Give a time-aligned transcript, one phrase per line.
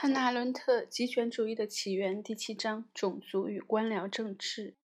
[0.00, 4.76] 汉娜·伦特《极权主义的起源》第七章：种族与官僚政治。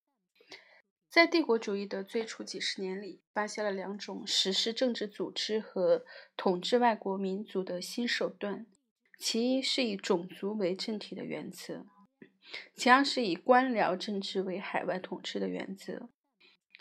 [1.09, 6.05] 在帝国主义的最初几十年里，发现了两种实施政治组织和
[6.37, 8.67] 统治外国民族的新手段。
[9.17, 11.87] 其一是以种族为政体的原则，
[12.75, 16.09] 其二是以官僚政治为海外统治的原则。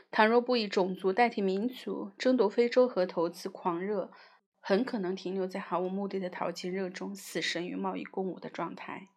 [0.09, 4.11] 倘若不以种族代替民族，争夺非洲和投资狂热。
[4.65, 9.09] 很可能停留在毫无目的的淘金热中，死神与贸易共舞的状态。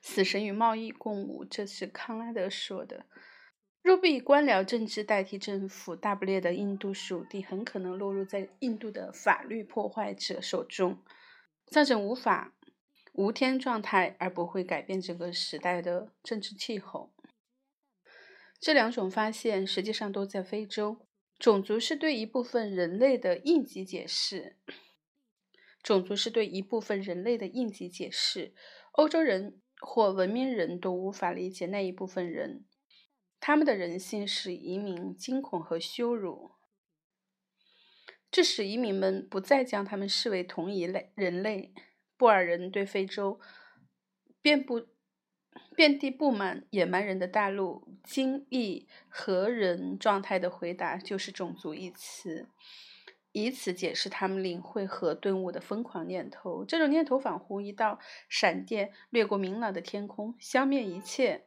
[0.00, 3.04] 死神与贸易共舞，这是康拉德说的。
[3.82, 11.04] 若不以官僚政治代替政府，大不列的印度属地很可能落入在印度的法律破坏者手中，
[11.66, 12.54] 造成无法
[13.12, 17.12] 无天状态，而不会改变整个时代的政治气候。
[18.58, 21.06] 这两种发现实际上都在非洲。
[21.44, 24.56] 种族是对一部分人类的应急解释。
[25.82, 28.54] 种族是对一部分人类的应急解释。
[28.92, 32.64] 欧洲人或文明人都无法理解那一部分人，
[33.40, 36.52] 他们的人性使移民惊恐和羞辱，
[38.30, 41.74] 这使移民们不再将他们视为同一类人类。
[42.16, 43.38] 布尔人对非洲
[44.40, 44.93] 遍布。
[45.74, 52.48] 遍地布满野蛮人的大陆，惊异何人状态的回答就是“种族”一词，
[53.32, 56.64] 以此解释他们领会和顿悟的疯狂念头。
[56.64, 61.46] 这种念头仿佛一道闪电掠过明朗的天空，消灭一切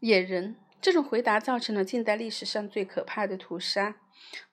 [0.00, 0.56] 野人。
[0.78, 4.00] 这种回答造成了近代历史上最可怕的屠杀。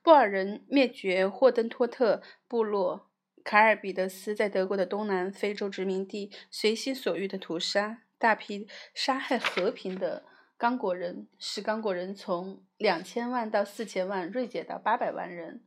[0.02, 3.10] 布尔人灭绝霍登托特部落。
[3.44, 10.24] 卡尔彼得斯在德国的东南非洲殖民地随心所欲的屠杀，大批杀害和平的
[10.58, 15.62] 刚果人，使刚果人从两千万到四千万锐减到八百万人，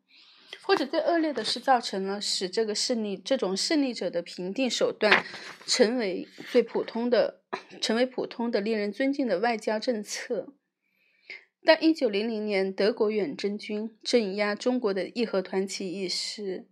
[0.62, 5.24] 或者最恶劣的是，造成了使这个胜利这种胜利者的评定手段
[5.66, 7.42] 成为最普通的，
[7.82, 10.54] 成为普通的令人尊敬的外交政策。
[11.62, 16.68] 但一九零零年德国远征军镇压中国的义和团起义时，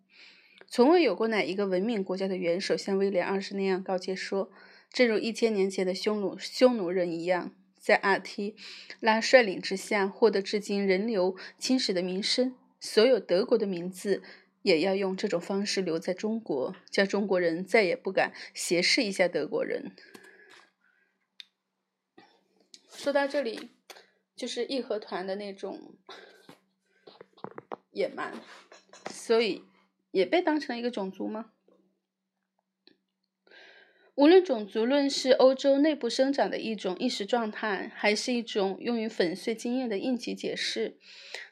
[0.75, 4.51] 从未有过哪一个文明国家的元首像威廉二世那样告诫说
[4.91, 8.57] ：“正如一千年前的匈奴匈奴人一样，在阿提
[8.99, 14.21] 拉率领之下获得至今人流青史的名声，所有德国的名字
[14.63, 19.93] 也要用这种方式留在中国，叫中国人再也不敢斜视一下德国人。”
[22.91, 23.71] 说到这里，
[24.35, 25.95] 就是义和团的那种
[27.93, 28.33] 野蛮，
[29.13, 29.63] 所以。
[30.15, 31.51] 也被当成了一个种族吗？
[34.15, 40.97] 无论种族论是欧洲内部生长的一种意识状态，还是一种用于粉碎经验的应急解释，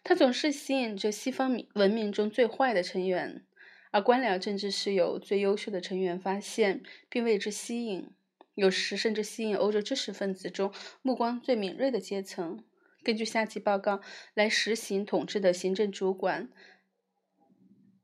[0.04, 3.44] 它总是吸引着西方文明中最坏的成员，
[3.90, 8.08] 而官僚政治是由最优秀的成员发现并为之吸引，
[8.54, 10.72] 有时甚至吸引欧洲知识分子中
[11.02, 12.62] 目光最敏锐的阶层。
[13.02, 14.00] 根据下级报告
[14.34, 16.48] 来实行统治的行政主管。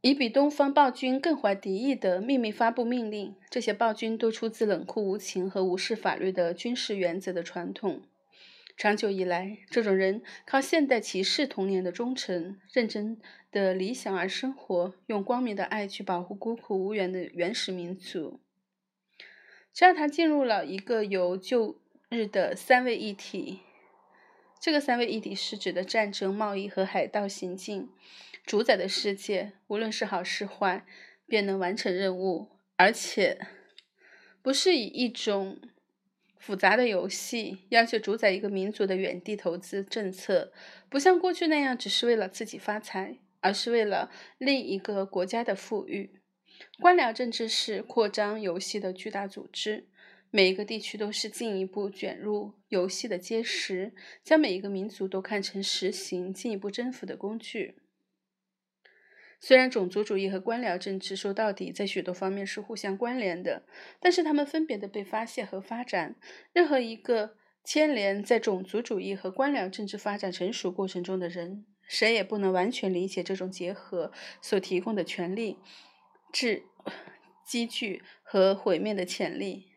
[0.09, 8.01] 以比东方暴君更怀敌意的秘密发布命令，这些暴君都出自冷酷无情和无视法律的军事原则的传统。
[8.75, 13.19] 长久以来，这种人靠现代骑士童年的忠诚、认真
[13.53, 18.41] 的理想而生活，用光明的爱去保护孤苦无援的原始民族。
[19.75, 23.59] 这让他进入了一个由旧日的三位一体。
[24.61, 27.89] 这个三位一体是指的战争、贸易和海盗行径
[28.45, 30.85] 主宰的世界，无论是好是坏，
[31.27, 33.39] 便能完成任务，而且
[34.43, 35.61] 不是以一种
[36.39, 40.53] 复杂的游戏要求主宰一个民族的远地投资政策，
[40.89, 46.21] 不像过去那样只是为了自己发财，而是为了另一个国家的富裕。
[46.81, 49.87] 官僚政治是扩张游戏的巨大组织。
[50.31, 57.77] 每一个地区都是进一步卷入游戏的阶石，将每一个民族都看成实行进一步征服的工具。
[59.41, 63.63] 虽然种族主义和官僚政治说到底在许多方面是互相关联的，
[64.01, 66.17] 但是他们分别的被发现和发展。
[66.53, 75.57] 任何一个牵连在种族主义和官僚政治发展成熟过程中的人，谁也不能完全理解这种结合所提供的权利、
[76.33, 76.65] 智、
[77.47, 79.69] 积聚和毁灭的潜力。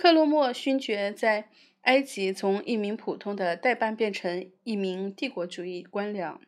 [0.00, 1.50] 克洛莫勋爵在
[1.82, 6.38] 埃及从一名普通的代办变成一名帝国主义官僚。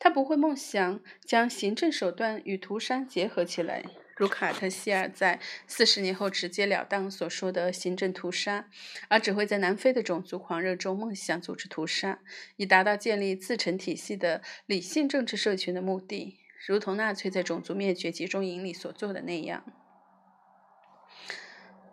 [0.00, 3.84] 他不会梦想将行政手段与屠杀结合起来，
[4.16, 5.38] 如卡特希尔在
[5.68, 8.68] 四十年后直截了当所说的行政屠杀，
[9.06, 12.18] 而只会在南非的种族狂热中梦想组织屠杀，
[12.56, 16.40] 以达到建立自成体系的理性政治社群的目的。
[16.66, 19.62] 如同纳粹在种族灭绝集中营里所做的那样。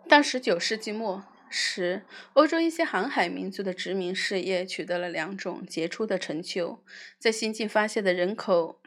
[0.08, 2.02] 到十九世纪末时，
[2.32, 6.82] 欧洲一些航海民族的殖民事业取得了两种杰出的成就：
[7.18, 8.80] 在新近发现的人口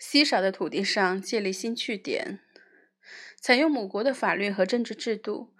[0.00, 2.40] 稀少的土地上建立新据点，
[3.40, 5.54] 采用母国的法律和政治制度；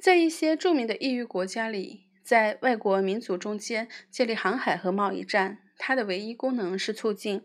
[0.00, 2.06] 在一些著名的异域国家里。
[2.26, 7.44] 在外国民族中间建立航海和贸易战，它的唯一功能是促进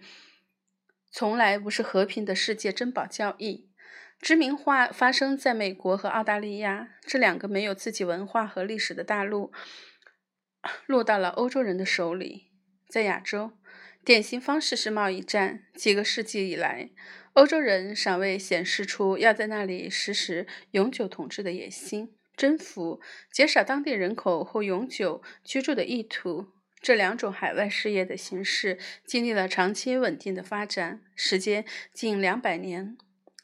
[1.12, 3.70] 从来不是和平的世界珍宝交易。
[4.22, 9.52] 殖民化发生在美国和澳大利亚这两个没有自己文化和历史的大陆，
[10.86, 12.52] 落到了欧洲人的手里。
[12.88, 13.54] 在亚洲，
[14.06, 15.64] 典型方式是贸易战。
[15.74, 16.92] 几个世纪以来，
[17.34, 22.14] 欧洲人尚未显示出要在那里实施永久统治的野心。
[22.38, 23.02] 征服、
[23.32, 26.48] 减少当地人口或永久居住的意图，
[26.80, 32.98] 这两种海外事业的形式经历了长期稳定的发展，时间近两百年。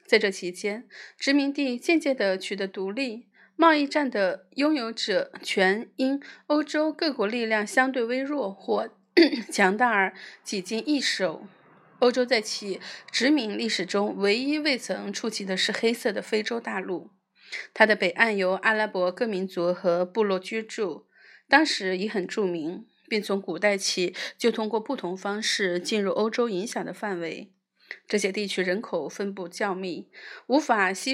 [0.07, 0.88] 在这期间，
[1.19, 3.27] 殖民地渐渐地取得独立，
[3.57, 8.89] 贸易战的拥有者权因欧洲各国力量相对微弱或
[9.51, 10.13] 强大而
[10.44, 11.45] 几经易手。
[12.00, 12.80] 欧洲在其
[13.12, 17.09] 殖民历史中唯一未曾触及的是黑色的非洲大陆。
[17.74, 21.07] 它的北岸由阿拉伯各民族和部落居住，
[21.50, 27.51] 当时已很著名，并从古代起就通过不同方式进入欧洲影响的范围。
[28.07, 30.10] 这些地区人口分布较密，
[30.48, 31.13] 无法吸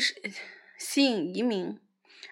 [0.77, 1.79] 吸引移民，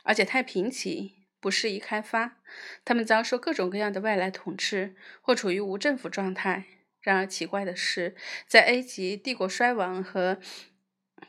[0.03, 2.37] 而且太贫瘠，不适宜开发。
[2.83, 6.65] 他们遭受各种各样的外来统治，或处于无政府状态。
[7.01, 8.15] 然而奇怪的是，
[8.45, 10.39] 在埃及帝国衰亡和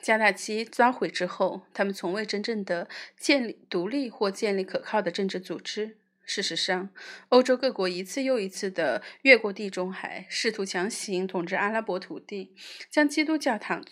[0.03, 2.89] 加大基遭毁之后，他们从未真正的
[3.19, 5.97] 建立独立或建立可靠的政治组织。
[6.25, 6.91] 事实上，
[7.31, 12.55] 欧洲各国一次又一次地越过地中海，试图强行统治阿拉伯土地，
[12.91, 13.85] 将基督教堂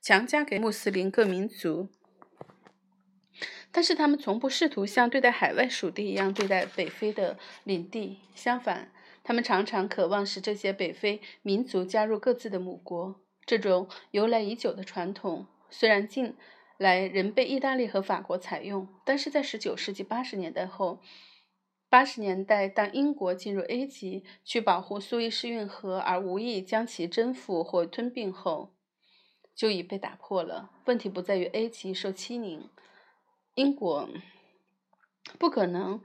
[0.00, 1.90] 强加给穆斯林各民族。
[3.70, 8.20] 但是，他们从不试图像对待海外属地一样对待北非的领地。
[8.34, 8.92] 相反，
[9.24, 13.20] 他们常常渴望使这些北非民族加入各自的母国。
[13.44, 16.34] 这种由来已久的传统，虽然近
[16.78, 21.02] 来仍被意大利和法国采用，但是在19世纪80年代后
[21.94, 28.74] ，80年代当英国进入 A 级去保护苏伊士运河而无意将其征服或吞并后，
[29.54, 30.72] 就已被打破了。
[30.86, 32.68] 问题不在于 A 级受欺凌，
[33.54, 34.08] 英国
[35.38, 36.00] 不可能，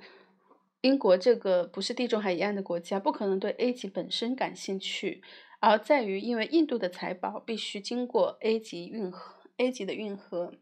[0.82, 5.24] 英国这个不是地中海沿岸的国家，不可能对 A 级本身感兴趣。
[5.60, 10.54] 而在于，因为印度的财宝必须经过 A 级运河，A 级的运河，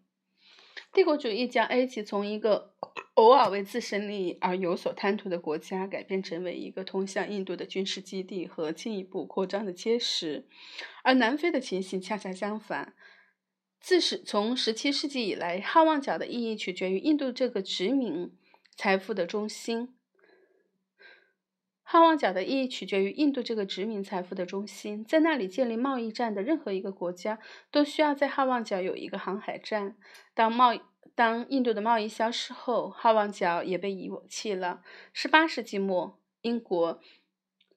[0.94, 2.74] 帝国主义将 A 级从一个
[3.18, 10.46] 偶尔为自身利益而有所贪图的国家，改变成为一个通向印度的军事基地和进一步扩张的结石。
[11.04, 12.94] 而南非的情形恰恰相反，
[13.80, 18.31] 自始从十七世纪以来，好望角的意义取决于印度这个殖民
[18.75, 19.96] 财富的中心。
[21.81, 27.40] 好望角的意义取决于印度这个殖民财富的中心，在那里建立贸易站的任何一个国家
[27.72, 29.96] 都需要在好望角有一个航海站。
[30.36, 30.81] 当贸易
[31.18, 34.84] 当印度的贸易消失后，好望角也被遗弃了。
[35.16, 37.02] 18世纪末，英国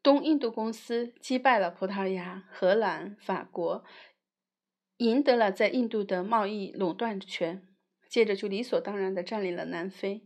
[0.03, 3.83] 东印度公司击败了葡萄牙、荷兰、法国，
[4.99, 7.67] 赢得了在印度的贸易垄断权，
[8.07, 10.21] 接着就理所当然地占领了南非。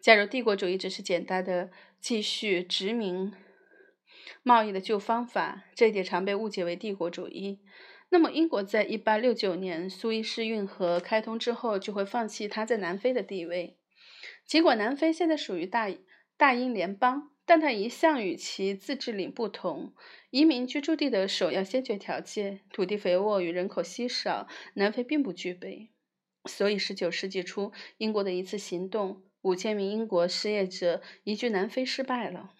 [0.00, 3.34] 假如帝国主义只是简单的继续殖民
[4.42, 7.60] 贸易的旧方法，这一点常被误解为帝国主义。
[8.14, 13.76] 那么，英国在1869年苏伊士运河开通之后，就会放弃它在南非的地位。
[14.46, 15.92] 尽管南非现在属于大
[16.36, 19.94] 大英联邦，但它一向与其自治领不同。
[20.30, 25.90] 移民居住地的首要先决条件——土地肥沃与人口稀少，南非并不具备。
[26.44, 29.24] 所以，19世纪初，英国的一次行动。
[29.42, 32.52] 五千名英国失业者移居南非失败了。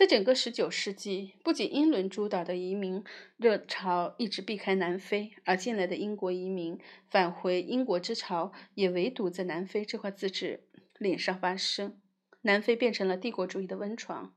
[0.00, 3.04] 在整个十九世纪，不仅英伦主导的移民
[3.36, 6.78] 热潮一直避开南非，而进来的英国移民
[7.10, 10.64] 返回英国之潮也唯独在南非这块自治
[10.96, 12.00] 领上发生。
[12.40, 14.34] 南非变成了帝国主义的温床，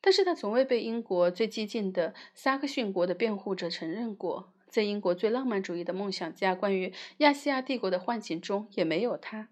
[0.00, 4.52] 但是它从未被英国最激进的萨克逊国的辩护者承认过。
[4.68, 9.50] 在英国最浪漫主义的梦想家关于亚细亚帝国的幻境中，也没有他。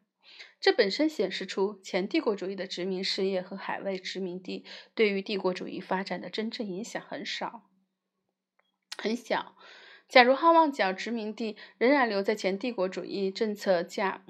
[0.60, 4.64] 这本身显示出前帝国主义的殖民事业和海外殖民地
[4.94, 7.68] 对于帝国主义发展的真正影响很少、
[8.96, 9.56] 很小。
[10.08, 14.24] 假如好望角殖民地仍然留在前帝国主义政策架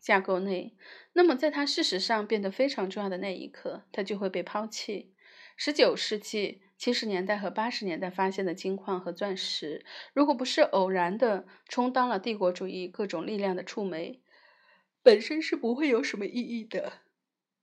[0.00, 0.74] 架构内，
[1.12, 5.14] 那么在它事实上变得非常重要的那一刻，它就会被抛弃。
[5.56, 14.22] 十九世纪七十年代和八十年代发现的金矿和钻石，如果不是偶然的充当了帝国主义各种力量的触媒，
[15.02, 16.92] 本身是不会有什么意义的。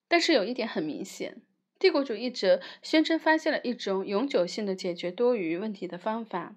[0.08, 1.41] 但是有一点很明显，
[1.77, 6.56] 帝国主义者宣称发现了一种永久性的解决多余问题的方法。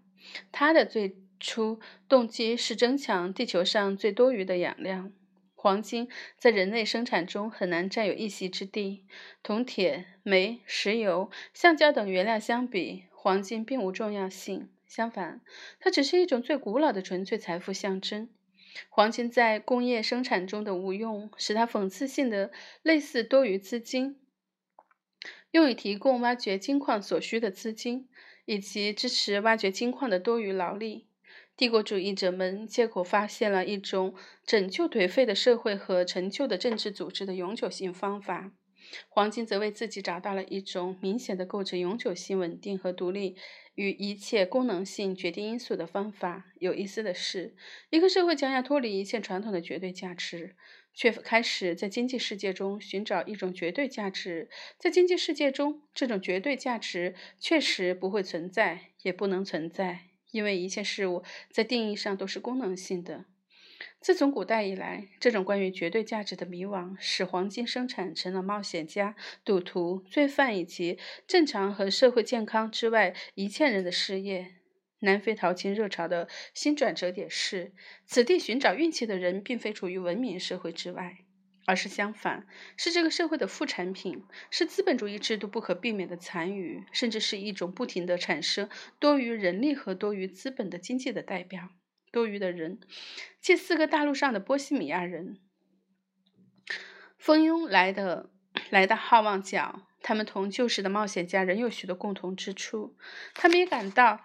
[0.53, 5.11] 他的最初动机是增强地球上最多余的养料。
[5.55, 6.09] 黄金
[6.39, 9.05] 在人类生产中很难占有一席之地。
[9.43, 14.71] 铜、铁、煤、石油、橡胶等原料相比，黄金并无重要性。
[14.87, 15.43] 相反，
[15.79, 18.31] 它只是一种最古老的纯粹财富象征。
[18.89, 22.51] 黄金在工业生产中的无用，使它讽刺性的
[22.83, 24.21] 类似多余资金，
[25.51, 28.09] 用以提供挖掘金矿所需的资金，
[28.45, 31.07] 以及支持挖掘金矿的多余劳力。
[31.57, 34.15] 帝国主义者们借口发现了一种
[34.47, 38.53] 拯救颓废的社会和陈旧的政治组织的永久性方法，
[39.11, 43.37] 黄金则为自己找到了一种明显的构成永久性稳定和独立
[43.81, 46.53] 与一切功能性决定因素的方法。
[46.59, 47.57] 有意思的是，
[47.89, 50.55] 一个社会将要脱离一切传统的绝对价值，
[50.93, 54.51] 却开始在经济世界中寻找一种绝对价值。
[54.79, 60.01] 在经济世界中，这种绝对价值确实不会存在，也不能存在。
[60.31, 63.25] 因为一切事物在定义上都是功能性的。
[64.01, 74.55] 自从古代以来，这种关于绝对价值的迷惘，使黄金生产成了冒险家、赌徒、罪犯以及正常和社会健康之外一切人的事业。
[75.01, 77.73] 南非淘金热潮的新转折点是，
[78.05, 81.19] 此地寻找运气的人并非处于文明社会之外。
[81.67, 82.47] 而是相反，
[82.77, 88.69] 是这个社会的副产品，是资本主义制度不可避免的残余，甚至是一种不停的产生
[88.99, 91.69] 多余人力和多余资本的经济的代表。
[92.11, 92.81] 多余的人，
[93.41, 95.39] 这四个大陆上的波西米亚人，
[97.19, 98.31] 蜂拥来的
[98.71, 102.97] 来到好望角，他们同旧时的冒险家仍有许多共同之处。
[103.35, 104.25] 他们也感到，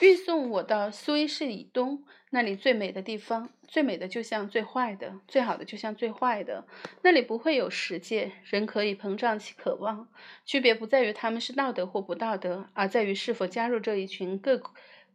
[0.00, 2.04] 运送我到苏伊士以东。
[2.30, 6.66] 那里最美的地方，最美的就像最坏的，最好的就像最坏的。
[7.02, 10.06] 那里不会有实界，人可以膨胀其渴望。
[10.44, 14.58] 区别不在于他们是道德或不道德，而在于是否加入这一群各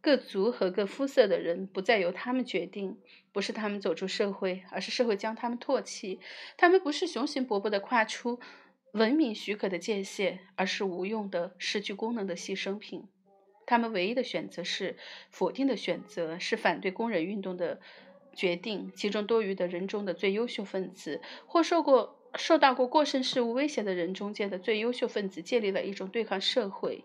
[0.04, 2.98] 各族和各肤色的人，不再由他们决定。
[3.32, 6.20] 不是他们走出社会，而是社会将他们唾弃。
[6.58, 8.38] 他们不是雄心勃勃地跨出
[8.92, 13.04] 文明许可的界限，而是无用的、失去功能的牺牲品。
[13.64, 14.98] 他们唯一的选择是
[15.30, 17.80] 否定的选择，是反对工人运动的
[18.34, 18.92] 决定。
[18.94, 27.04] 其中多余的人中的最优秀分子，或受过受到过过剩事物威胁的人中间的最优秀分子，建立了一种对抗社会。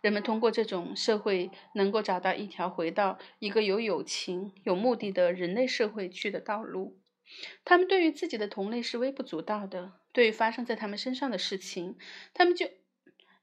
[0.00, 6.98] 人们通过这种社会，能够找到一条回到一个有友情、有目的的人类社会去的道路。
[7.64, 11.96] 他们对于自己的同类是微不足道的，对于发生在他们身上的事情，
[12.34, 12.68] 他们就。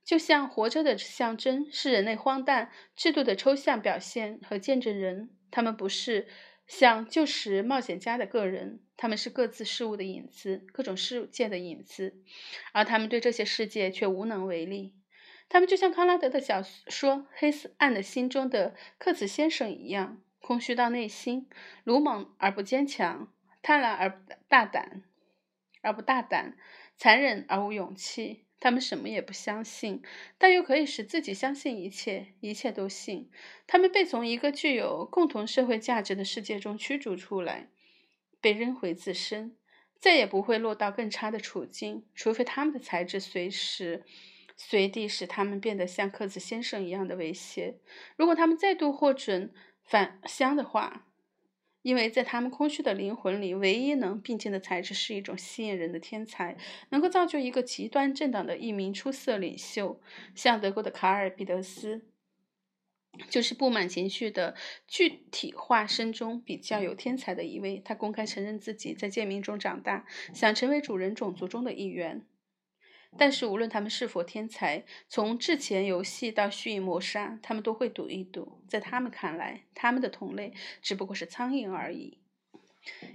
[0.07, 6.29] 就像活着的象征是人类荒诞制度的抽象表现和见证人，他们不是
[6.65, 12.15] 像旧时冒险家的个人，他们是各自事物的影子，各种世界的影子，
[12.71, 14.93] 而他们对这些世界却无能为力。
[15.49, 21.47] 他们就像康拉德的小说《黑暗的心》中的克茨先生一样，空虚到内心，
[21.83, 25.03] 鲁莽而不坚强，贪婪而大胆
[25.81, 26.57] 而不大胆，
[26.95, 28.43] 残忍而无勇气。
[28.59, 30.01] 他们什么也不相信，
[30.39, 33.29] 但又可以使自己相信一切，一切都信。
[33.67, 37.69] 他们被从一个具有共同社会价值的世界中驱逐出来，
[38.41, 39.55] 被扔回自身，
[39.99, 44.03] 再也不会落到更差的处境，除非他们的才智随时
[44.57, 47.77] 随地使他们变得像克子先生一样的威胁。
[48.17, 51.05] 如果他们再度获准返乡的话。
[51.83, 56.57] 因为在他们空虚的灵魂里，唯一能并进的材质是一种吸引人的天才，
[56.89, 60.01] 能够造就一个极端政党的一名出色领袖，
[60.35, 62.05] 像德国的卡尔·彼得斯，
[63.29, 64.53] 就是不满情绪的
[64.85, 67.81] 具体化身中比较有天才的一位。
[67.85, 72.25] 他公开承认自己在贱民中长大，想成为主人种族中的一员。
[73.17, 78.61] 但是，无论他们是否天才，从制钱游戏到蓄意谋杀，他们都会赌一赌。
[78.67, 82.19] 在他们看来，他们的同类只不过是苍蝇而已。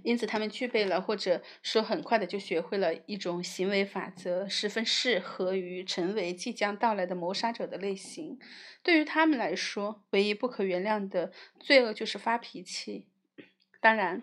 [0.02, 8.38] 因此，他们具备了，或者说很快的就学会了一种行为法则，十分适合于成为即将到来的谋杀者的类型。
[8.82, 13.06] 对于他们来说，唯一不可原谅的罪恶就是发脾气。
[13.80, 14.22] 当然。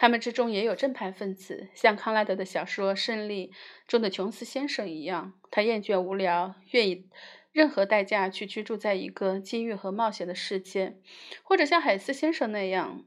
[0.00, 3.48] 他们之中也有正派分子，像康拉德的小说《胜利》
[3.86, 7.06] 中的琼斯先生一样，他厌倦无聊，愿意
[7.52, 10.94] 任何代价去居住在一个机遇和冒险的世界；
[11.42, 13.04] 或者像海斯先生那样，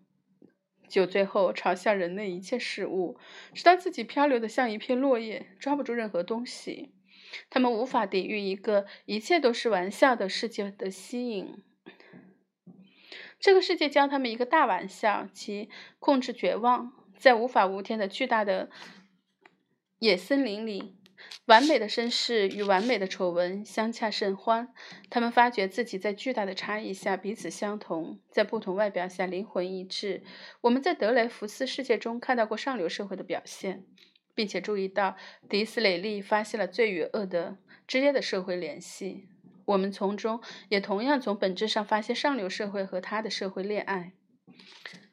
[0.87, 3.17] 酒醉后嘲笑人类一切事物，
[3.55, 6.93] 直到自己漂流的像一片落叶，抓不住任何东西。
[7.49, 11.63] 他们无法抵御一个一切都是玩笑的世界的吸引。
[13.43, 15.69] 这个世界教他们一个大玩笑，即
[15.99, 16.93] 控制绝望。
[17.17, 18.69] 在无法无天的巨大的
[19.99, 20.95] 野森林里，
[21.47, 24.73] 完美的绅士与完美的丑闻相洽甚欢。
[25.09, 30.23] 他们发觉自己在巨大的差异下彼此相同，在不同外表下灵魂一致。
[30.61, 33.83] 我们在德雷福斯世界中看到过上流社会的表现，
[34.33, 35.17] 并且注意到
[35.49, 39.27] 迪斯雷利发现了罪与恶的直接的社会联系。
[39.65, 44.13] 我们从中也同样从本质上发现上流社会和他的社会恋爱。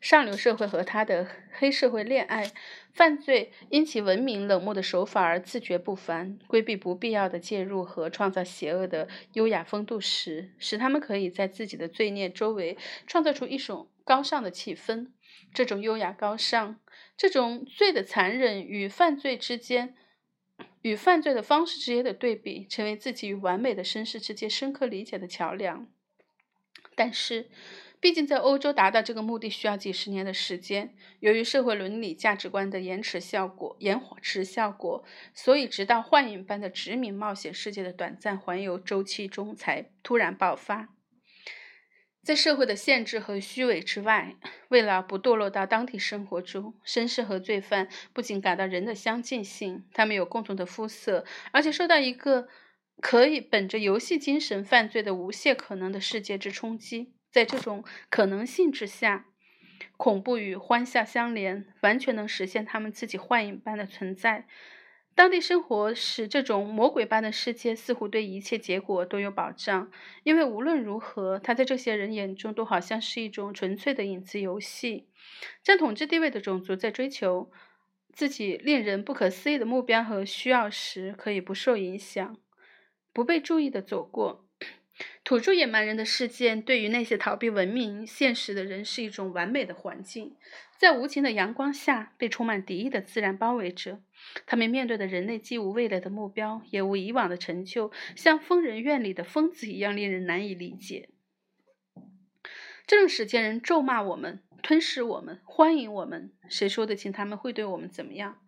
[0.00, 2.50] 上流社会和他的黑社会恋爱，
[2.92, 15.08] 犯罪因其文明冷漠的手法而自觉不凡，规避不必要的介入和创造邪恶的优雅风度时，使他们可以在自己的罪孽周围创造出一种高尚的气氛。
[15.52, 16.80] 这种优雅高尚，
[17.16, 19.94] 这种罪的残忍与犯罪之间，
[20.82, 25.86] 与犯罪的方式之间的对比，成为自己与完美的绅士之间深刻理解的桥梁。
[26.94, 27.48] 但是。
[28.02, 30.94] 毕竟，在欧洲达到这个目的需要几十年的时间。
[31.18, 40.88] 由于社会伦理价值观的延迟效果，延迟效果，所以直到幻影般的殖民冒险世界的短暂环游周期中才突然爆发。
[42.22, 44.36] 在社会的限制和虚伪之外，
[44.68, 52.48] 为了不堕落到当地生活中，绅士和罪犯不仅感到人的相近性，他们有共同的肤色，而且受到一个
[53.00, 57.14] 可以本着游戏精神犯罪的无限可能的世界之冲击。
[57.30, 59.26] 在这种可能性之下，
[59.96, 64.46] 恐怖与欢笑相连，完全能实现他们自己幻影般的存在。
[65.14, 69.90] 当地生活使这种魔鬼般的世界似乎对一切结果都有保障，
[70.22, 75.08] 因为无论如何，它在这些人眼中都好像是一种纯粹的影子游戏。
[75.62, 77.50] 占统治地位的种族在追求
[78.14, 82.38] 自己令人不可思议的目标和需要时，可以不受影响，
[83.12, 84.46] 不被注意的走过。
[85.22, 90.36] 土著野蛮人的事件，对于那些逃避文明现实的人是一种完美的环境。
[90.78, 94.00] 在无情的阳光下，被充满敌意的自然包围着，
[94.46, 101.10] 他们面对的人类既无未来的目标，也无以往的成就，像疯人院里的疯子一样，令人难以理解。
[102.86, 106.32] 这种时间人咒骂我们，吞噬我们，欢迎我们。
[106.48, 108.40] 谁说得清他们会对我们怎么样？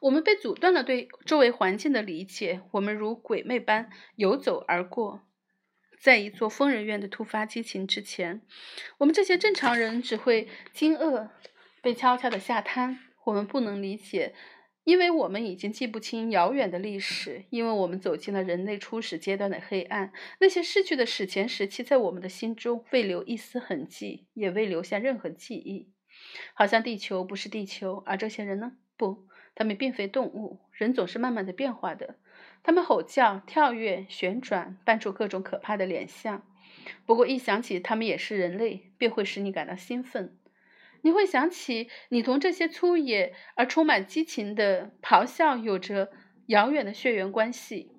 [0.00, 5.22] 我们被阻断了对周围环境的理解，我们如鬼魅般游走而过。
[5.98, 8.42] 在一座疯人院的突发激情之前，
[8.98, 11.30] 我们这些正常人只会惊愕，
[11.80, 12.98] 被悄悄地下瘫。
[13.24, 14.34] 我们不能理解，
[14.86, 20.12] 因为我们已经记不清遥远的历史，因为我们走进了人类初始阶段的黑暗。
[20.38, 25.90] 那些逝去的史前时期，在我们的心中未留一丝痕迹，也未留下任何记忆。
[26.54, 28.74] 好像地球不是地球，而这些人呢？
[28.96, 30.60] 不，他们并非动物。
[30.70, 32.14] 人总是慢慢的变化的。
[32.62, 36.46] 他们吼叫、跳跃、旋转，扮出各种可怕的脸相。
[37.04, 40.38] 不过一想起他们也是人类，便会使你感到兴奋。
[41.02, 46.10] 你会想起你同这些粗野而充满激情的咆哮有着
[46.46, 47.92] 遥远的血缘关系。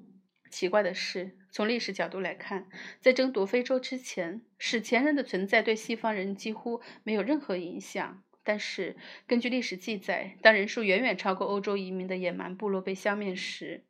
[0.50, 2.68] 奇怪的是，从历史角度来看，
[3.02, 8.24] 在争夺非洲之前，史前人的存在对西方人几乎没有任何影响。
[8.44, 8.96] 但是，
[9.28, 13.84] 根据历史记载，当人数远远超过欧洲移民的野蛮部落被消灭时，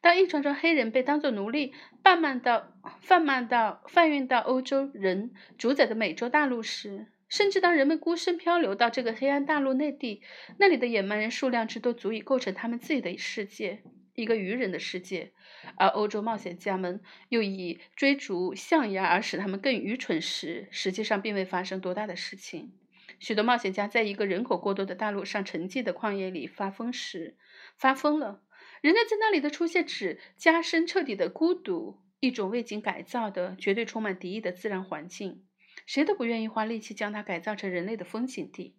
[0.00, 10.20] 当一船船黑人被当作奴隶贩卖到贩卖到贩运到欧洲人主宰的美洲大陆时，甚至当人们孤身漂流到这个黑暗大陆内地，
[10.58, 13.82] 那里的野蛮人数量之多足以构成他们自己的世界，
[14.14, 15.32] 一个愚人的世界，
[15.78, 22.74] 而欧洲冒险家们又以追逐象牙而使他们更愚蠢时，实际上并未发生多大的事情。
[23.18, 27.38] 许多冒险家在一个人口过多的大陆上沉寂的旷野里发疯时，
[27.78, 28.42] 发疯了。
[28.82, 35.42] 人类在那里的出现，只加深彻底的孤独，一种未经改造的、绝对充满敌意的自然环境。
[35.86, 38.76] 谁都不愿意花力气将它改造成人类的风景地。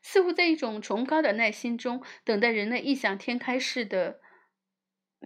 [0.00, 4.20] 似乎在一种崇高的耐心中，等待人类异想天开式的、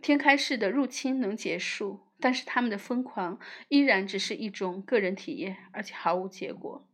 [0.03, 2.07] 天开式的入侵能结束。
[2.19, 3.39] 但是他们的疯狂
[3.69, 6.89] 依然只是一种个人体验，而且毫无结果。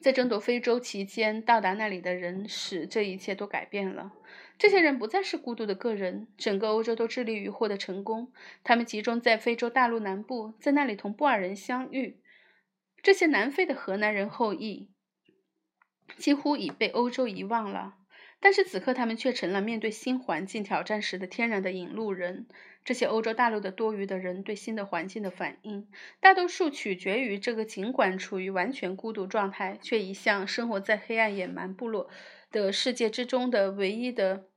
[0.00, 4.12] 在争夺非洲期间，到达那里的人使这一切都改变了。
[4.58, 8.32] 这些人不再是孤独的个人，整个欧洲都致力于获得成功。
[8.64, 12.18] 他们集中在非洲大陆南部，在那里同布尔人相遇。
[13.06, 14.90] 这些南非的荷兰人后裔
[16.18, 17.94] 几乎已被欧洲遗忘了。
[18.40, 22.48] 但是此刻，他们却成了面对新环境挑战时的天然的引路人。
[22.84, 25.88] 这些欧洲大陆的多余的人对新的环境的反应，
[26.18, 32.10] 大多数取决于这个尽管处于完全孤独状态，却一向生活在黑暗野蛮部落
[32.50, 34.48] 的世界之中的唯一的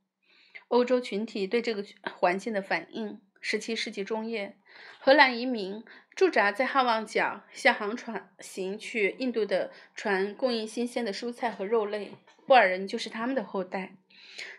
[0.70, 3.22] 欧洲群体对这个环境的反应。
[3.44, 4.58] 17世纪中叶，
[5.00, 5.84] 荷兰移民
[6.16, 12.12] 驻扎在好望角，向航船行去印度的船供应新鲜的蔬菜和肉类。
[12.46, 13.94] 布尔人就是他们的后代。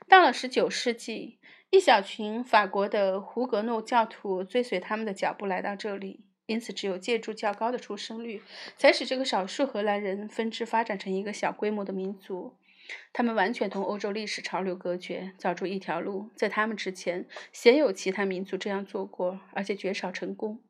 [0.09, 1.39] 到了19世纪，
[1.71, 8.43] 一小群法国的胡格诺教徒追随他们的脚步来到这里，因此只有借助较高的出生率，
[8.77, 12.57] 才使这个少数荷兰人分支发展成一个小规模的民族。
[13.13, 16.31] 他们完全同欧洲历史潮流隔绝，走出一条路。
[16.35, 20.61] 在他们之前，鲜有其他民族这样做过，而且绝少成功。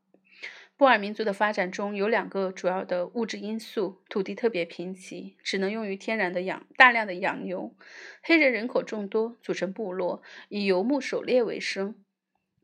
[0.77, 7.75] 布尔民族的发展中有两个主要的物质因素：土地特别贫瘠，只能用于天然的养大量的养牛；
[8.23, 11.95] 黑人人口众多，组成部落，以游牧狩猎为生。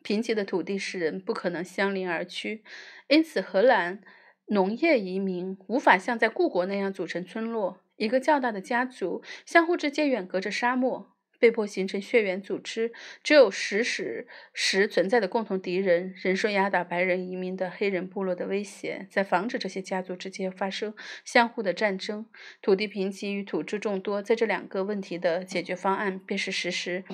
[0.03, 2.65] 贫瘠的土地使人不可能相邻而居，
[3.09, 4.01] 因此荷兰
[4.47, 7.83] 农业移民无法像在故国那样组成村落。
[7.97, 12.93] 一个较大的家族相互之间远隔着沙漠，被迫形成血缘组织。
[13.23, 22.27] 只有实时时存在的共同敌人，人数压倒白人移民的黑人部落的威胁，在防止这些家族之间发生相互的战争。
[22.63, 27.05] 土地贫瘠与土著众多，在这两个问题的解决方案便是实施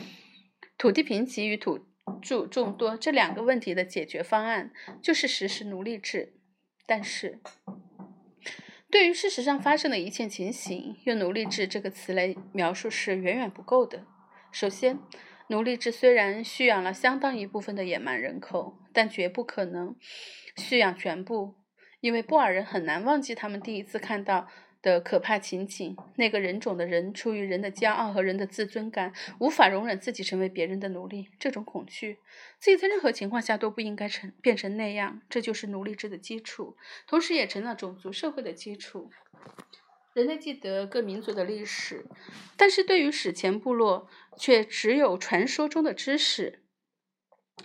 [0.77, 1.79] 土地贫瘠与土
[2.21, 6.33] 著众多这两个问题的解决方案就是实施奴隶制。
[6.87, 7.41] 但是。
[8.93, 14.05] 对于事实上发生的一切情形，用“奴隶制”这个词来描述是远远不够的。
[14.51, 14.99] 首先，
[15.49, 19.97] 奴隶制虽然蓄养了相当一部分的野蛮人口，但绝不可能
[20.59, 21.55] 蓄养全部，
[22.01, 24.47] 因为布尔人很难忘记他们第一次看到。
[24.83, 31.29] 的可怕情景，那个人种的人出于人的骄傲和人的自尊感，无法容忍自己成为别人的奴隶。
[31.39, 32.19] 这种恐惧，
[32.59, 35.23] 自己在任何情况下都不应该成变成那样。
[35.31, 39.09] 这就是奴隶制的基础，同时也成了种族社会的基础。
[40.15, 42.05] 人类记得各民族的历史，
[42.57, 46.59] 但是对于史前部落，却只有传说中的知识。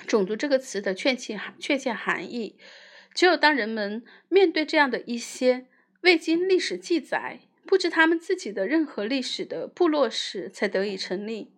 [0.06, 2.60] 种族这个词的确切确切含义，
[3.16, 5.66] 只有当人们面对这样的一些。
[6.02, 11.52] 未经历史记载、不知他们自己的任何历史的部落史才得以成立。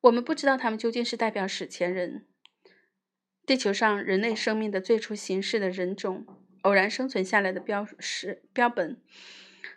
[0.00, 2.24] 我们不知道他们究竟是代表史前人、
[3.44, 6.26] 地球上人类生命的最初形式的人种
[6.62, 9.00] 偶然生存下来的标识标本，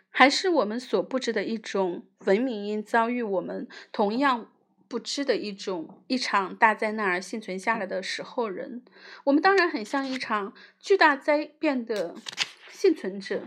[0.08, 4.50] 还是我们所不知的一种文明因遭遇我们同样
[4.88, 8.82] 不知的一种一场大灾难而幸存下来的时候人。
[9.24, 12.14] 我们当然很像一场巨大灾变的。
[12.84, 13.40] 幸存者，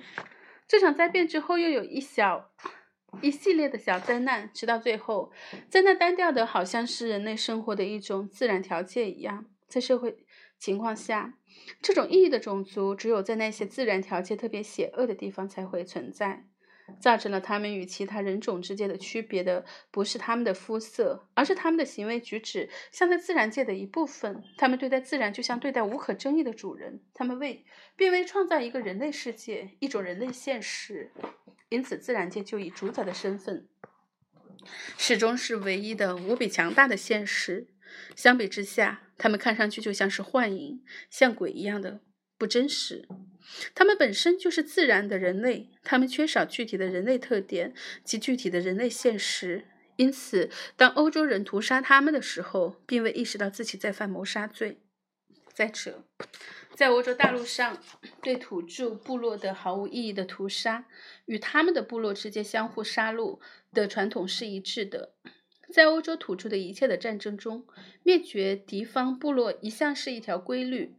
[0.68, 2.50] 这场灾变之后又有一小
[3.22, 5.32] 一系列的小灾难，直到最后，
[5.70, 10.26] 在那单调的好像是人类生活的一种自然条件一样，在社会
[10.58, 11.36] 情况下，
[11.84, 16.48] 这种意义的种族只有在那些自然条件特别险恶的地方才会存在。
[17.00, 24.44] 造成了他们与其他人种之间的区别的，不是他们的肤色，而是他们的行为举止像在自然界的一部分。
[24.58, 27.02] 他们对待自然就像对待无可争议的主人。
[27.14, 31.12] 他们为并未创造一个人类世界，一种人类现实。
[31.70, 33.68] 因此，自然界就以主宰的身份，
[34.98, 37.68] 始终是唯一的、无比强大的现实。
[38.16, 42.00] 相比之下，他们看上去就像是幻影，像鬼一样的
[42.38, 43.08] 不真实。
[43.74, 47.74] 他们本身就是自然的人类，他们缺少具体的人类特点
[48.04, 54.80] 及具体的人类现实，因此，当欧洲人屠杀他们的时候，并未意识到自己在犯谋杀罪。
[55.54, 56.04] 再者，
[56.76, 57.82] 在欧洲大陆上
[58.22, 60.86] 对土著部落的毫无意义的屠杀，
[61.26, 63.40] 与他们的部落之间相互杀戮
[63.74, 65.14] 的传统是一致的。
[65.74, 67.66] 在欧洲土著的一切的战争中，
[68.04, 70.96] 灭绝敌方部落一向是一条规律。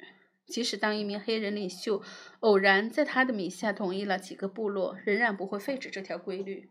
[0.49, 2.03] 即使当一名黑人领袖
[2.41, 6.71] 偶然在他的名下统一了几个部落，仍然不会废止这条规律。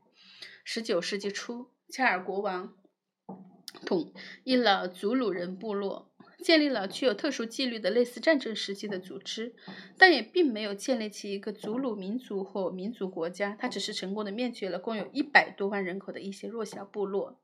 [0.63, 2.73] 十九世纪初，恰尔国王
[3.85, 4.11] 统
[4.43, 6.11] 一了祖鲁人部落，
[6.43, 9.55] 建立了具有特殊纪律的类似战争时期的组织，
[9.97, 13.55] 但也并没有建立起一个祖鲁民族或民族国家。
[13.59, 17.39] 他只是成功的灭绝了共有一百多万人口的一些弱小部落。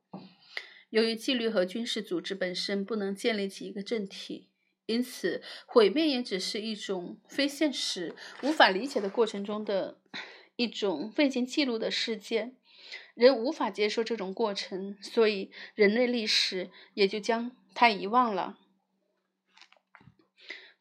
[0.90, 4.48] 由于纪律和军事组织本身不能建立起一个政体。
[4.86, 9.98] 因此，毁灭也只是一种非现实、无法理解的过程中的
[10.56, 12.56] 一种未经记录的事件。
[13.14, 18.58] 人无法接受这种过程，所以人类历史也就将它遗忘了。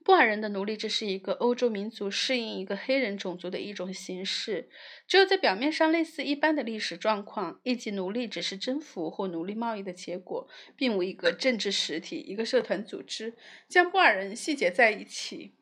[0.04, 4.70] 布尔人的奴隶制是一个欧洲民族适应一个黑人种族的一种形式。
[5.08, 13.34] 只有在表面上类似一般的历史状况，以及奴隶只是征服或奴隶贸易的结果，并无一个政治实体、一个社团组织
[13.70, 15.54] 将布尔人细节在一起，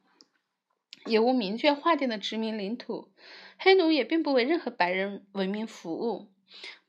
[1.06, 3.12] 也无明确划定的殖民领土。
[3.60, 6.32] 黑奴也并不为任何白人文明服务。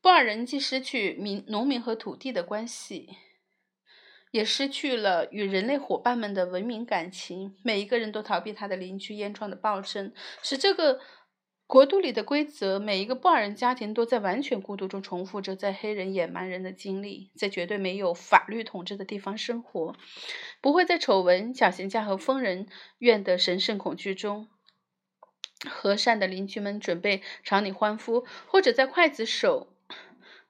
[0.00, 3.10] 布尔人既失去民农民和土地的关系。
[4.32, 7.56] 也失去了与人类伙伴们的文明感情。
[7.62, 10.98] 每一个人都逃避他的邻居烟囱的暴政，使这个
[11.68, 19.94] 国度里的规则，每一个布尔人家庭都在完全孤独中重复着在黑人野蛮人的经历，在绝对没有法律统治的地方生活，
[20.60, 22.66] 不会在丑闻、绞刑架和疯人
[22.98, 24.48] 院的神圣恐惧中。
[25.64, 29.71] 和善的邻居们准备朝你欢呼，或者在刽子手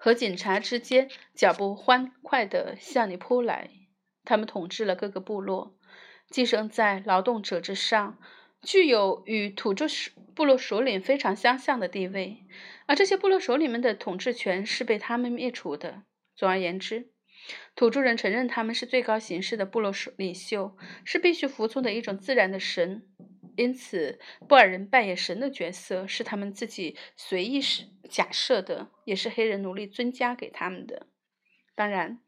[0.05, 3.71] 和警察之间脚步欢快地向你扑来。
[4.25, 5.79] 他们统治了各个部落，
[6.29, 8.19] 寄生在劳动者之上，
[8.61, 9.87] 具有与土著
[10.35, 12.39] 部落首领非常相像的地位。
[12.87, 16.03] 而这些部落首领们的统治权是被他们灭除的。
[16.35, 17.13] 总而言之，
[17.77, 23.07] 土著人承认他们是最高形式的部落领袖，是必须服从的一种自然的神。
[23.57, 27.61] 因此，布尔人扮演神的角色是他们自己随意
[28.09, 31.07] 假设的，也是黑人奴隶尊加给他们的。
[31.75, 32.21] 当然，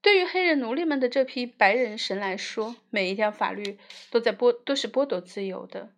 [0.00, 3.78] 对于黑人奴隶们的这批白人神来说，每一条法律
[4.10, 5.92] 都在剥都是剥夺自由的。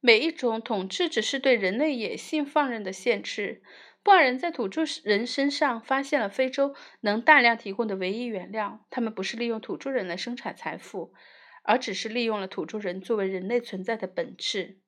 [0.00, 3.62] 每一种统治只是对人类野性放任的限制。
[4.04, 11.12] 布尔人在土著人身上发现了非洲能大量提供的唯一原料，他们不是利用土著人来生产财富。
[11.68, 14.78] 而只是利用了土著人作为人类存在的本质。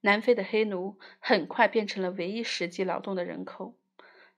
[0.00, 3.78] 南非的黑奴很快变成了唯一实际劳动的人口，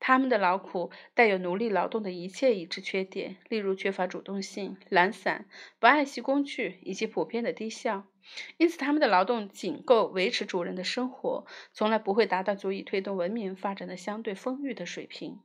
[0.00, 5.48] 他们的劳苦带有奴隶劳动的一切已知缺点，例如缺乏主动性、懒散、
[5.78, 8.08] 不爱惜工具以及普遍的低效。
[8.56, 15.38] 因此，他们的劳动仅够维持主人的生活，从来不会达到足以推动文明发展的相对丰裕的水平。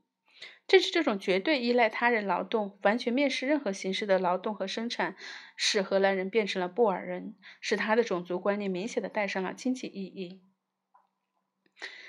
[0.69, 5.15] 正是这种绝对依赖他人劳动、完全蔑视任何形式的劳动和生产，
[5.57, 10.43] 使荷兰人变成了布尔人，使他的种族观念明显的带上了经济意义。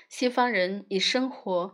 [0.07, 1.73] 西方人以生活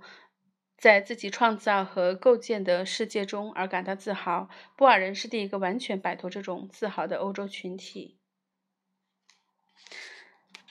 [0.78, 4.48] 在自己创造和构建的世界中而感到自豪，
[4.78, 8.18] 布尔人是第一个完全摆脱这种自豪的欧洲群体。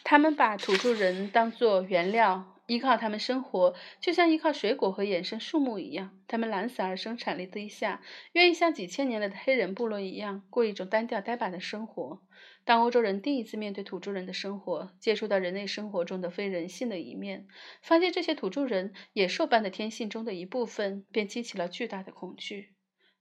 [0.02, 2.55] 他们把土著人当作原料。
[2.66, 6.18] 依靠他们生活，就像依靠水果和野生树木一样。
[6.26, 8.02] 他们懒散而生产力低下，
[8.32, 12.22] 愿意像几千年来的黑人部落一样过一种单调呆板的生活。
[12.64, 17.46] 当欧洲人第一次面对土著人的生活，接触到人类生活中的非人性的一面，
[17.80, 22.72] 发现这些土著人野兽般的天性中的一部分，便激起了巨大的恐惧。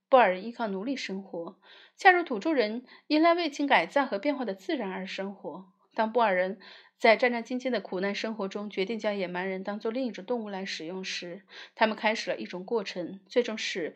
[0.08, 1.60] 布尔人依靠奴隶生活，
[1.96, 5.66] 恰如土著人依赖未经改造和变化的自然而生活。
[5.94, 6.58] 当布尔人
[6.98, 11.42] 在战战兢兢的苦难生活中，决定将野蛮人当作另一种动物来使用时，
[11.74, 13.94] 他们开始了一种过程，最终使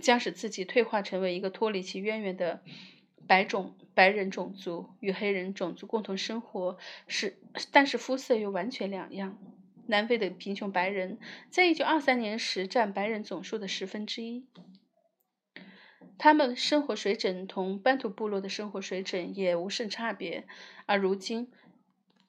[0.00, 2.62] 将使自己退化成为一个脱离其渊源的
[3.26, 7.38] 白种白人种族，与黑人种族共同生活，是
[7.70, 9.38] 但是肤色又完全两样。
[9.86, 11.18] 南非的贫穷白人
[11.50, 14.46] 在一九二三年时占白人总数的十分之一。
[16.18, 20.46] 他们生活水准同班图部落的生活水准也无甚差别，
[20.84, 21.50] 而如今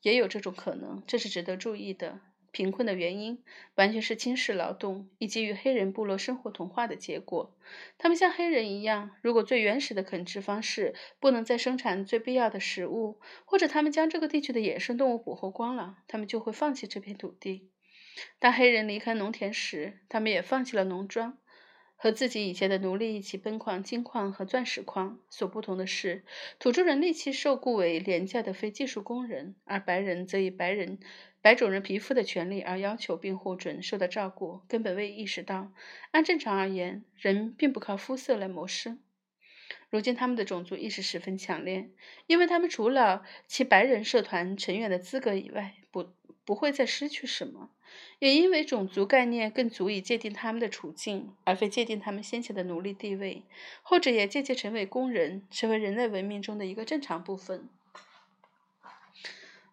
[0.01, 2.21] 也有这种可能，这是值得注意的。
[2.51, 3.43] 贫困的原因
[3.75, 7.55] 完全是轻视劳动以及与黑人部落生活同化的结果。
[7.99, 17.69] 他们像黑人一样，如果最原始的垦殖方式不能再生产最必要的食物，或者他们将这个地区的野生动物捕获光了，他们就会放弃这片土地。
[18.39, 21.38] 当黑人离开农田时，他们也放弃了农庄。
[22.01, 25.19] 和自己以前的奴隶一起奔矿金矿和钻石矿。
[25.29, 26.23] 所不同的是，
[26.57, 30.97] 土著人力气受雇为廉价的非技术工人，而白人则以白人
[31.41, 35.73] 白种人皮肤的权利而要求并获准受到照顾，根本未意识到，
[36.12, 39.01] 按正常而言，人并不靠肤色来谋生。
[39.89, 41.89] 如今，他们的种族意识十分强烈，
[42.27, 46.13] 因为他们除了其白人社团成员的资格以外，不
[46.45, 47.71] 不会再失去什么。
[48.19, 53.43] 也因为种族概念更足以界定他们的处境，而非界定他们先前的奴隶地位，
[53.82, 57.69] 后者也渐渐成为工人，成为人类文明中的一个正常部分。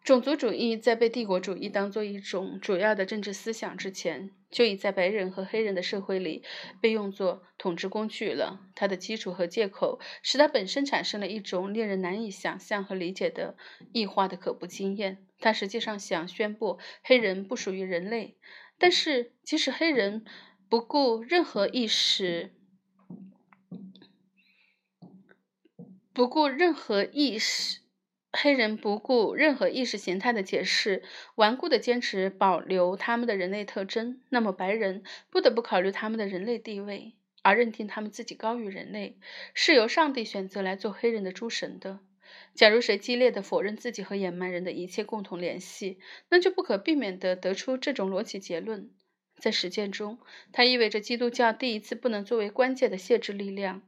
[0.05, 6.45] 种族主义在被帝国主义当作一种主要的政治思想之前，就已在白人和黑人的社会里
[6.81, 8.61] 被用作统治工具了。
[8.77, 13.57] 它的基础和借口使它本身产生了一种令人难以想象和理解的
[13.93, 15.26] 异化的可怖经验。
[15.39, 18.37] 他实际上想宣布黑人不属于人类，
[18.79, 20.25] 但是即使黑人
[20.69, 22.53] 不顾任何意识，
[26.13, 27.81] 不顾任何意识。
[28.39, 31.03] 黑人不顾任何意识形态的解释，
[31.37, 39.17] 顽固地坚持保留他们的人类特征，那么白人不得不考虑他们的人类地位，而认定他们自己高于人类，
[39.55, 42.01] 是由上帝选择来做黑人的诸神的。
[42.55, 45.99] 假如谁激烈地否认自己和野蛮人的一切共同联系，
[46.31, 48.91] 那就不可避免地得出这种逻辑结论：
[49.39, 50.19] 在实践中，
[50.53, 53.83] 它意味着基督教第一次不能作为关键的限制力量，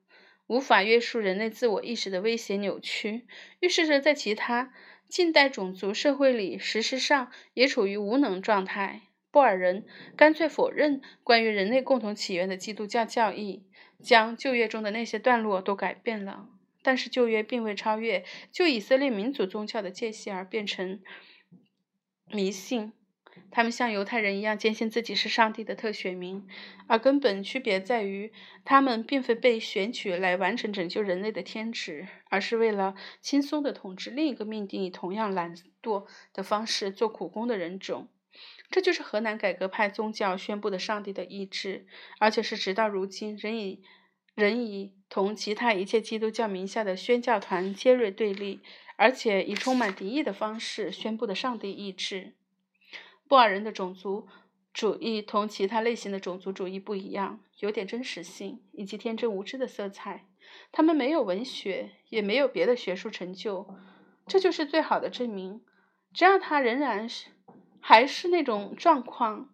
[0.47, 3.27] 无法约束人类自我意识的威胁扭曲，
[3.61, 4.73] 预示着在其他
[5.09, 9.03] 近代种族社会里，事实上也处于无能状态。
[9.31, 9.85] 布尔人
[10.17, 13.67] 干脆否认关于人类共同起源的基督教教义，
[14.03, 16.49] 将旧约中的那些段落都改变了。
[16.89, 21.01] 但是旧约并未超越就以色列民族宗教的界限而变成
[22.29, 22.95] 迷信。
[23.51, 26.49] 他们像犹太人一样坚信自己是上帝的特选民，
[26.87, 28.33] 而根本区别在于，
[28.65, 38.09] 他们并非被选取来完成拯救人类的天职，而是为了轻松地统治另一个命定以同样懒惰的方式做苦工的人种。
[38.71, 41.87] 这就是河南改革派宗教宣布的上帝的意志，
[42.19, 43.83] 而且是直到如今仍以
[44.35, 48.61] 仍以同其他一切基督教名下的宣教团尖锐对立，
[48.97, 52.35] 而且以充满敌意的方式宣布的上帝意志。
[53.27, 54.27] 布尔人的种族
[54.73, 60.27] 主义同其他类型的种族主义不一样，有点真实性以及天真无知的色彩。
[60.73, 63.67] 他们没有文学，也没有别的学术成就，
[64.27, 65.61] 这就是最好的证明。
[66.15, 67.29] 只要他仍然是
[67.81, 69.51] 还是那种状况，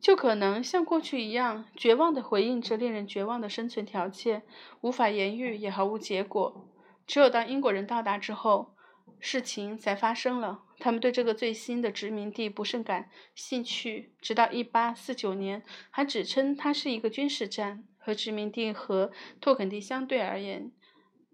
[0.00, 4.42] 就可能像过去一样绝望地回应着令人绝望的生存条件，
[4.80, 6.68] 无法言喻，也毫无结果。
[7.06, 8.74] 只有当英国人到达之后。
[9.22, 17.84] 事情才发生了，他们对这个最新的殖民地不甚感兴趣，直到1849年，还只称它是一个军事站。
[17.98, 20.72] 和殖民地和托肯地相对而言，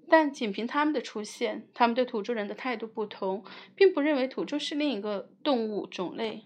[0.08, 3.44] 但仅凭他们的出现，他们对土著人的态度不同，
[3.76, 6.42] 并不认为土著是另一个动物种类。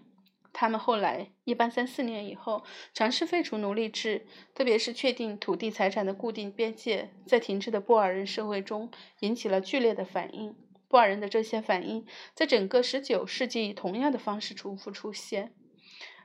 [0.53, 10.55] 他们后来一八三四年以后尝试废除奴隶制，特别是确定土地财产的固定边界，在停滞的布尔人社会中引起了剧烈的反应。
[10.87, 15.53] 布尔人的这些反应，在整个19世纪以同样的方式重复出现。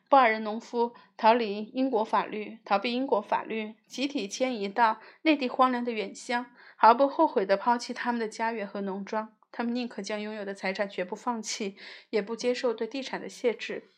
[0.09, 9.33] 布尔人农夫逃离英国法律，逃避英国法律，集体迁移到内地荒凉的远乡，毫不后悔地抛弃他们的家园和农庄。
[9.51, 11.77] 他们宁可将拥有的财产全部放弃，
[12.11, 13.91] 也不接受对地产的限制。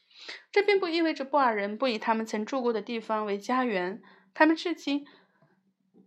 [0.50, 4.02] 这并不意味着布尔人不以他们曾住过的地方为家园。
[4.34, 5.06] 他们至今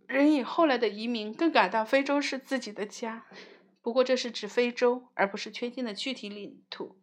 [0.06, 3.26] 仍以后来的移民更感到非洲是自己的家。
[3.82, 6.96] 不过，这是指非洲，而不是确定的具体领土。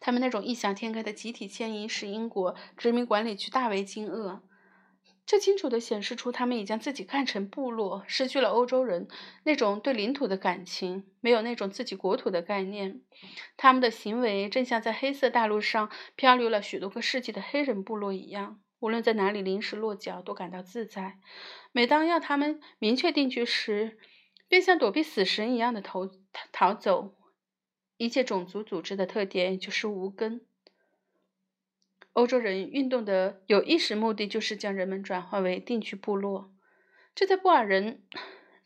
[0.00, 4.40] 他们那种异想天开的集体迁移，使英国殖民管理区大为惊愕。
[5.26, 9.08] 这清楚地显示出，他们已将自己看成部落，失去了欧洲人
[9.42, 13.02] 那种对领土的感情，没有那种自己国土的概念。
[13.56, 21.18] 他们的行为正像在黑色大陆上漂流了许多个世纪的黑人部落一样，无论在哪里临时落脚，都感到自在。
[21.72, 23.98] 每当要他们明确定居时，
[24.46, 26.08] 便像躲避死神一样的逃
[26.52, 27.16] 逃走。
[27.96, 30.46] 一切种族组织的特点就是无根。
[32.16, 36.50] 欧洲人运动的有意识目的就是将人们转化为定居部落。
[37.14, 38.00] 这在布尔人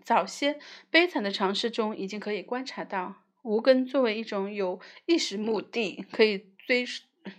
[0.04, 3.24] 早些悲惨的尝试中已经可以观察到。
[3.42, 6.84] 无根作为一种有意识目的，可以追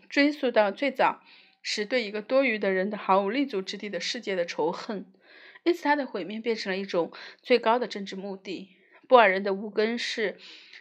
[0.10, 1.21] 追溯到最早
[1.62, 5.06] 时对一个多余的人的毫无立足之地的世界的仇恨。
[5.63, 8.76] 因此，它的毁灭变成了一种最高的政治目的。
[9.12, 10.38] 布尔人的无根是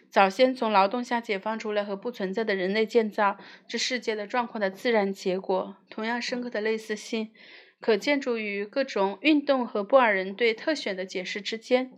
[0.09, 5.75] 早先从劳动下解放出来和不存在的人类建造这世界的状况的自然结果。
[5.89, 7.33] 同样深刻的类似性
[7.81, 11.91] 可见诸于各种运动和布尔人对特选的解释之间。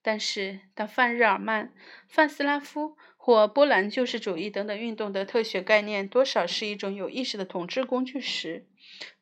[0.00, 1.72] 但是，当泛日耳曼、
[2.06, 8.64] 泛斯拉夫或波兰救世主义等等运动的特选概念多少是一种有意识的统治工具时，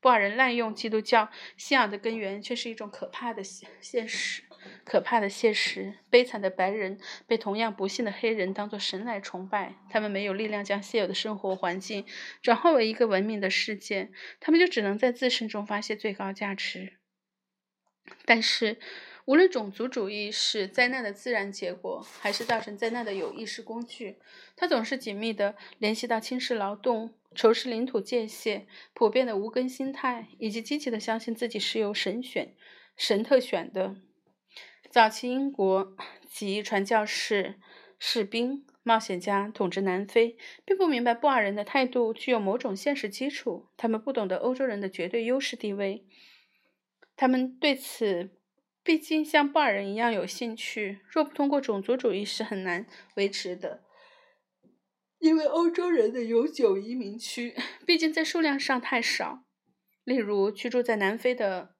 [0.02, 4.42] 布尔人滥用基督教信仰的根源却是一种可怕的现实。
[4.84, 9.74] 可怕的现实：悲惨的白人被同样不幸的黑人当作神来崇拜。
[9.90, 12.04] 他们没有力量将现有的生活环境
[12.42, 16.98] 转化为一个文明的世界，他们就只能在自身中发现最高价值。
[18.24, 18.78] 但是，
[19.26, 24.16] 无论种族主义是灾难的自然结果，还是造成灾难的有意识工具，
[24.56, 27.14] 它总是紧密地联系到轻视劳动。
[27.34, 32.54] 仇视领土界限、普遍的无根心态，以及积极的相信自己是由神选、
[32.96, 33.96] 神特选的。
[34.90, 35.94] 早期英国
[36.26, 37.56] 及传教士、
[37.98, 43.68] 士兵、冒险家统治南非，并不明白布尔人的态度具有某种现实基础。
[43.76, 46.06] 他们不懂得欧洲人的绝对优势地位，
[47.14, 48.30] 他们对此
[48.82, 51.00] 毕竟像布尔人一样有兴趣。
[51.06, 52.86] 若不通过种族主义，是很难
[53.16, 53.84] 维持的。
[55.18, 59.44] 因为欧洲人的永久移民区毕竟在数量上太少，
[60.04, 61.74] 例如居住在南非的、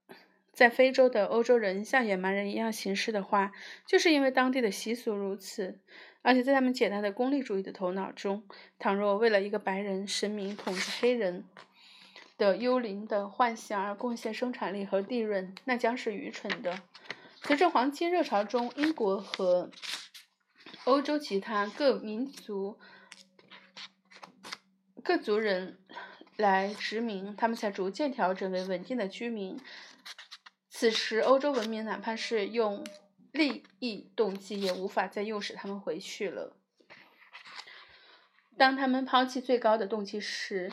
[0.59, 3.53] 在非洲的欧洲人像野蛮人一样行事的话，
[3.87, 5.79] 就是因为当地的习俗如此。
[6.21, 8.43] 而且在他们简单的功利主义的头脑中，
[8.77, 11.45] 倘若为了一个白人神明统治黑人，
[12.37, 16.81] 的幽灵的幻想而贡献生产力和利润，那将是愚蠢的。
[17.45, 19.71] 随着黄金热潮中，英国和
[20.87, 22.77] 欧洲其他各民族、
[25.05, 25.79] 各族人
[26.37, 29.57] 来殖民，他们才逐渐调整为稳定的居民。
[30.81, 32.87] 此时，欧洲文明哪怕是用
[33.33, 36.57] 利益动机，也无法再诱使他们回去了。
[38.57, 40.71] 当他们抛弃最高的动机时，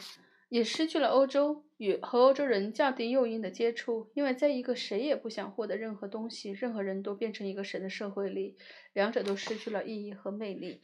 [0.50, 8.56] 也失去了欧洲与和欧洲人较低诱因的接触，因为在一个谁也不想获得任何东西、任何人都变成一个神的社会里，
[8.94, 10.84] 两者都失去了意义和魅力。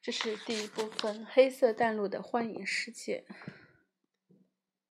[0.00, 3.24] 这是第一部分黑色淡露的幻影世界。